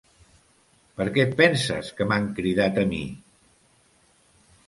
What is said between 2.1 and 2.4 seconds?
m'han